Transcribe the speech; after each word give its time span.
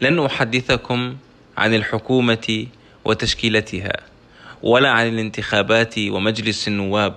لن 0.00 0.18
أحدثكم 0.18 1.16
عن 1.56 1.74
الحكومة 1.74 2.66
وتشكيلتها 3.04 3.92
ولا 4.62 4.90
عن 4.90 5.08
الانتخابات 5.08 5.94
ومجلس 5.98 6.68
النواب 6.68 7.14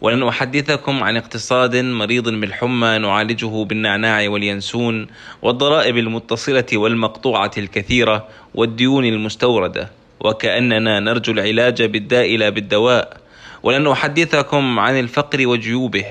ولن 0.00 0.22
أحدثكم 0.22 1.02
عن 1.02 1.16
اقتصاد 1.16 1.76
مريض 1.76 2.28
بالحمى 2.28 2.98
نعالجه 2.98 3.64
بالنعناع 3.64 4.28
واليانسون 4.28 5.06
والضرائب 5.42 5.96
المتصلة 5.98 6.66
والمقطوعة 6.72 7.50
الكثيرة 7.58 8.28
والديون 8.54 9.04
المستوردة 9.04 9.90
وكأننا 10.20 11.00
نرجو 11.00 11.32
العلاج 11.32 11.82
بالداء 11.82 12.36
لا 12.36 12.48
بالدواء 12.48 13.16
ولن 13.62 13.86
أحدثكم 13.86 14.78
عن 14.78 14.98
الفقر 15.00 15.46
وجيوبه 15.46 16.06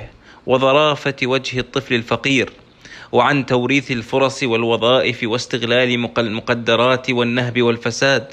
وظرافة 0.45 1.15
وجه 1.23 1.59
الطفل 1.59 1.93
الفقير 1.95 2.49
وعن 3.11 3.45
توريث 3.45 3.91
الفرص 3.91 4.43
والوظائف 4.43 5.23
واستغلال 5.23 6.09
المقدرات 6.17 7.09
والنهب 7.09 7.61
والفساد. 7.61 8.27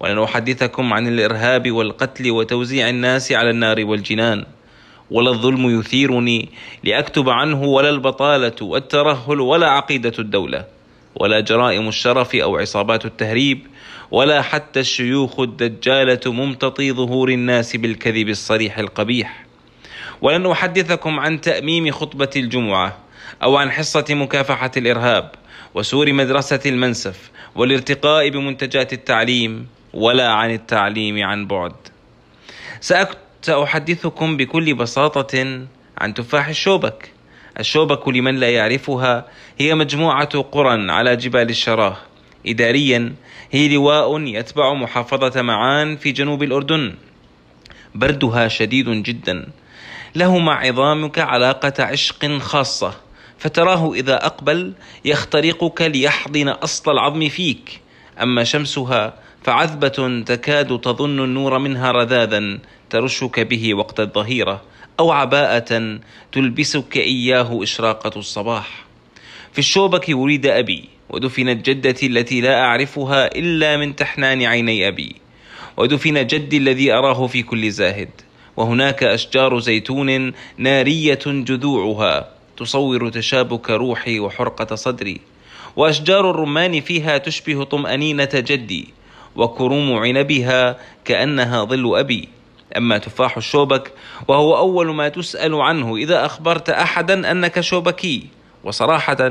ولن 0.00 0.18
أحدثكم 0.18 0.92
عن 0.92 1.08
الإرهاب 1.08 1.70
والقتل 1.70 2.30
وتوزيع 2.30 2.88
الناس 2.88 3.32
على 3.32 3.50
النار 3.50 3.84
والجنان. 3.84 4.44
ولا 5.10 5.30
الظلم 5.30 5.78
يثيرني 5.78 6.48
لأكتب 6.84 7.28
عنه 7.28 7.64
ولا 7.64 7.90
البطالة 7.90 8.56
والترهل 8.62 9.40
ولا 9.40 9.70
عقيدة 9.70 10.12
الدولة. 10.18 10.64
ولا 11.14 11.40
جرائم 11.40 11.88
الشرف 11.88 12.34
أو 12.34 12.56
عصابات 12.56 13.04
التهريب. 13.04 13.66
ولا 14.10 14.42
حتى 14.42 14.80
الشيوخ 14.80 15.40
الدجالة 15.40 16.32
ممتطي 16.32 16.92
ظهور 16.92 17.28
الناس 17.28 17.76
بالكذب 17.76 18.28
الصريح 18.28 18.78
القبيح. 18.78 19.44
ولن 20.22 20.46
أحدثكم 20.46 21.20
عن 21.20 21.40
تأميم 21.40 21.90
خطبة 21.90 22.30
الجمعة. 22.36 23.07
أو 23.42 23.56
عن 23.56 23.70
حصة 23.70 24.04
مكافحة 24.10 24.70
الإرهاب 24.76 25.30
وسور 25.74 26.12
مدرسة 26.12 26.60
المنسف 26.66 27.30
والارتقاء 27.54 28.28
بمنتجات 28.28 28.92
التعليم 28.92 29.66
ولا 29.94 30.28
عن 30.28 30.50
التعليم 30.50 31.24
عن 31.24 31.46
بعد. 31.46 31.72
سأحدثكم 33.42 34.36
بكل 34.36 34.74
بساطة 34.74 35.66
عن 35.98 36.14
تفاح 36.14 36.48
الشوبك. 36.48 37.10
الشوبك 37.60 38.08
لمن 38.08 38.34
لا 38.36 38.50
يعرفها 38.50 39.26
هي 39.58 39.74
مجموعة 39.74 40.40
قرى 40.40 40.92
على 40.92 41.16
جبال 41.16 41.50
الشراه. 41.50 41.96
إداريا 42.46 43.14
هي 43.50 43.74
لواء 43.74 44.20
يتبع 44.20 44.74
محافظة 44.74 45.42
معان 45.42 45.96
في 45.96 46.12
جنوب 46.12 46.42
الأردن. 46.42 46.94
بردها 47.94 48.48
شديد 48.48 48.88
جدا. 48.88 49.48
له 50.14 50.38
مع 50.38 50.60
عظامك 50.60 51.18
علاقة 51.18 51.84
عشق 51.84 52.38
خاصة. 52.38 52.94
فتراه 53.38 53.92
إذا 53.92 54.26
أقبل 54.26 54.72
يخترقك 55.04 55.82
ليحضن 55.82 56.48
أصل 56.48 56.92
العظم 56.92 57.28
فيك. 57.28 57.80
أما 58.22 58.44
شمسها 58.44 59.14
فعذبة 59.44 60.22
تكاد 60.26 60.80
تظن 60.80 61.24
النور 61.24 61.58
منها 61.58 61.92
رذاذا 61.92 62.58
ترشك 62.90 63.40
به 63.40 63.74
وقت 63.74 64.00
الظهيرة 64.00 64.62
أو 65.00 65.10
عباءة 65.10 65.98
تلبسك 66.32 66.96
إياه 66.96 67.62
إشراقة 67.62 68.18
الصباح. 68.18 68.84
في 69.52 69.58
الشوبك 69.58 70.08
ولد 70.08 70.46
أبي 70.46 70.88
ودفنت 71.10 71.70
جدتي 71.70 72.06
التي 72.06 72.40
لا 72.40 72.60
أعرفها 72.60 73.26
إلا 73.26 73.76
من 73.76 73.96
تحنان 73.96 74.42
عيني 74.42 74.88
أبي. 74.88 75.16
ودفن 75.76 76.26
جدي 76.26 76.56
الذي 76.56 76.92
أراه 76.92 77.26
في 77.26 77.42
كل 77.42 77.70
زاهد. 77.70 78.10
وهناك 78.56 79.02
أشجار 79.04 79.58
زيتون 79.58 80.32
نارية 80.58 81.18
جذوعها 81.26 82.37
تصور 82.58 83.08
تشابك 83.08 83.70
روحي 83.70 84.20
وحرقة 84.20 84.74
صدري 84.74 85.20
وأشجار 85.76 86.30
الرمان 86.30 86.80
فيها 86.80 87.18
تشبه 87.18 87.64
طمأنينة 87.64 88.28
جدي 88.34 88.88
وكروم 89.36 89.92
عنبها 89.92 90.76
كأنها 91.04 91.64
ظل 91.64 91.98
أبي. 91.98 92.28
أما 92.76 92.98
تفاح 92.98 93.36
الشوبك 93.36 93.92
وهو 94.28 94.56
أول 94.56 94.94
ما 94.94 95.08
تسأل 95.08 95.54
عنه 95.54 95.96
إذا 95.96 96.26
أخبرت 96.26 96.70
أحدا 96.70 97.30
أنك 97.30 97.60
شوبكي. 97.60 98.26
وصراحة 98.64 99.30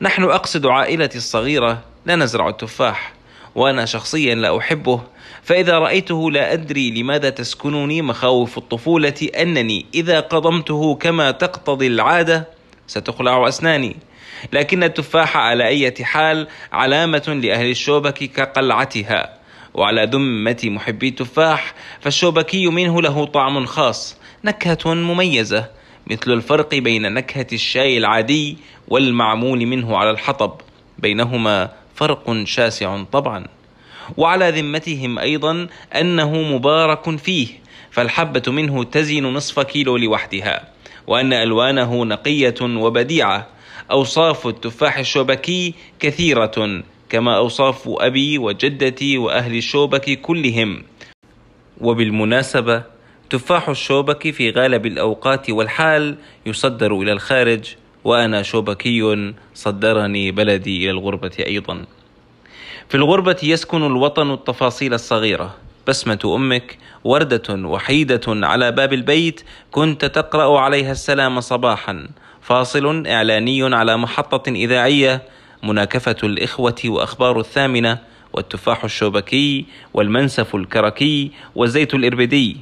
نحن 0.00 0.22
أقصد 0.24 0.66
عائلتي 0.66 1.18
الصغيرة 1.18 1.82
لا 2.06 2.16
نزرع 2.16 2.48
التفاح 2.48 3.12
وأنا 3.54 3.84
شخصيا 3.84 4.34
لا 4.34 4.58
أحبه. 4.58 5.00
فإذا 5.42 5.78
رأيته 5.78 6.30
لا 6.30 6.52
أدري 6.52 6.90
لماذا 6.90 7.30
تسكنني 7.30 8.02
مخاوف 8.02 8.58
الطفولة 8.58 9.28
أنني 9.36 9.86
إذا 9.94 10.20
قضمته 10.20 10.94
كما 10.94 11.30
تقتضي 11.30 11.86
العادة 11.86 12.48
ستخلع 12.86 13.48
أسناني. 13.48 13.96
لكن 14.52 14.82
التفاح 14.82 15.36
على 15.36 15.66
أي 15.66 15.94
حال 16.02 16.48
علامة 16.72 17.40
لأهل 17.42 17.70
الشوبك 17.70 18.18
كقلعتها. 18.18 19.38
وعلى 19.74 20.04
ذمة 20.04 20.60
محبي 20.64 21.08
التفاح 21.08 21.74
فالشوبكي 22.00 22.66
منه 22.66 23.02
له 23.02 23.24
طعم 23.24 23.66
خاص 23.66 24.16
نكهة 24.44 24.94
مميزة 24.94 25.70
مثل 26.06 26.32
الفرق 26.32 26.74
بين 26.74 27.14
نكهة 27.14 27.46
الشاي 27.52 27.98
العادي 27.98 28.58
والمعمول 28.88 29.66
منه 29.66 29.96
على 29.96 30.10
الحطب. 30.10 30.60
بينهما 30.98 31.70
فرق 31.94 32.44
شاسع 32.44 33.02
طبعا. 33.12 33.46
وعلى 34.16 34.50
ذمتهم 34.50 35.18
أيضا 35.18 35.66
أنه 35.94 36.32
مبارك 36.32 37.16
فيه 37.16 37.48
فالحبة 37.90 38.42
منه 38.52 38.84
تزن 38.84 39.22
نصف 39.22 39.60
كيلو 39.60 39.96
لوحدها. 39.96 40.73
وأن 41.06 41.32
ألوانه 41.32 42.04
نقية 42.04 42.54
وبديعة. 42.62 43.48
أوصاف 43.90 44.46
التفاح 44.46 44.98
الشوبكي 44.98 45.74
كثيرة 46.00 46.82
كما 47.08 47.36
أوصاف 47.36 47.82
أبي 47.86 48.38
وجدتي 48.38 49.18
وأهل 49.18 49.56
الشوبك 49.56 50.20
كلهم. 50.20 50.82
وبالمناسبة 51.80 52.82
تفاح 53.30 53.68
الشوبك 53.68 54.30
في 54.30 54.50
غالب 54.50 54.86
الأوقات 54.86 55.50
والحال 55.50 56.16
يصدر 56.46 57.00
إلى 57.00 57.12
الخارج 57.12 57.74
وأنا 58.04 58.42
شوبكي 58.42 59.32
صدرني 59.54 60.30
بلدي 60.30 60.76
إلى 60.76 60.90
الغربة 60.90 61.32
أيضا. 61.46 61.84
في 62.88 62.94
الغربة 62.94 63.36
يسكن 63.42 63.86
الوطن 63.86 64.30
التفاصيل 64.32 64.94
الصغيرة 64.94 65.54
بسمة 65.88 66.32
أمك 66.36 66.78
وردة 67.04 67.54
وحيدة 67.68 68.20
على 68.28 68.72
باب 68.72 68.92
البيت 68.92 69.40
كنت 69.70 70.04
تقرأ 70.04 70.60
عليها 70.60 70.92
السلام 70.92 71.40
صباحا. 71.40 72.08
فاصل 72.40 73.06
إعلاني 73.06 73.74
على 73.74 73.96
محطة 73.96 74.50
إذاعية 74.50 75.22
مناكفة 75.62 76.16
الإخوة 76.22 76.82
وأخبار 76.84 77.40
الثامنة 77.40 77.98
والتفاح 78.32 78.84
الشوبكي 78.84 79.66
والمنسف 79.94 80.54
الكركي 80.54 81.30
والزيت 81.54 81.94
الإربدي. 81.94 82.56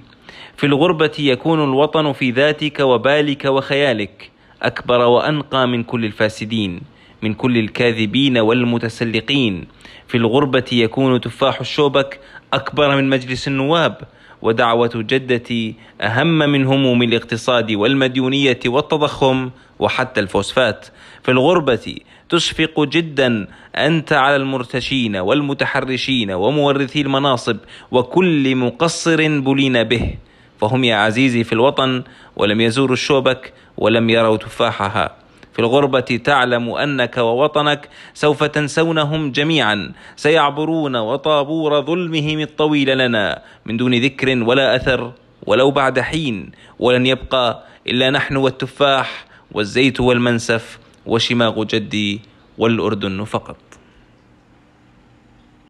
في 0.56 0.66
الغربة 0.66 1.12
يكون 1.18 1.64
الوطن 1.64 2.12
في 2.12 2.30
ذاتك 2.30 2.80
وبالك 2.80 3.44
وخيالك 3.44 4.30
أكبر 4.62 5.00
وأنقى 5.00 5.68
من 5.68 5.82
كل 5.82 6.04
الفاسدين. 6.04 6.91
من 7.22 7.34
كل 7.34 7.58
الكاذبين 7.58 8.38
والمتسلقين. 8.38 9.66
في 10.08 10.16
الغربة 10.16 10.64
يكون 10.72 11.20
تفاح 11.20 11.60
الشوبك 11.60 12.20
أكبر 12.52 12.96
من 12.96 13.08
مجلس 13.10 13.48
النواب 13.48 13.96
ودعوة 14.42 14.90
جدتي 14.94 15.74
أهم 16.00 16.38
من 16.38 16.66
هموم 16.66 17.02
الاقتصاد 17.02 17.72
والمديونية 17.72 18.60
والتضخم 18.66 19.50
وحتى 19.78 20.20
الفوسفات. 20.20 20.86
في 21.22 21.30
الغربة 21.30 21.96
تشفق 22.28 22.80
جدا 22.80 23.48
أنت 23.76 24.12
على 24.12 24.36
المرتشين 24.36 25.16
والمتحرشين 25.16 26.30
ومورثي 26.30 27.00
المناصب 27.00 27.56
وكل 27.90 28.56
مقصر 28.56 29.40
بلين 29.40 29.82
به. 29.82 30.14
فهم 30.60 30.84
يا 30.84 30.96
عزيزي 30.96 31.44
في 31.44 31.52
الوطن 31.52 32.02
ولم 32.36 32.60
يزوروا 32.60 32.92
الشوبك 32.92 33.52
ولم 33.76 34.10
يروا 34.10 34.36
تفاحها. 34.36 35.21
في 35.52 35.58
الغربة 35.58 36.20
تعلم 36.24 36.70
أنك 36.70 37.16
ووطنك 37.16 37.88
سوف 38.14 38.44
تنسونهم 38.44 39.32
جميعا. 39.32 39.92
سيعبرون 40.16 40.96
وطابور 40.96 41.80
ظلمهم 41.80 42.40
الطويل 42.40 42.98
لنا. 42.98 43.42
من 43.66 43.76
دون 43.76 43.94
ذكر 43.94 44.42
ولا 44.42 44.76
أثر 44.76 45.12
ولو 45.46 45.70
بعد 45.70 46.00
حين 46.00 46.50
ولن 46.78 47.06
يبقى 47.06 47.64
إلا 47.86 48.10
نحن 48.10 48.36
والتفاح 48.36 49.24
والزيت 49.52 50.00
والمنسف 50.00 50.78
وشماغ 51.06 51.64
جدي 51.64 52.20
والأردن 52.58 53.24
فقط. 53.24 53.71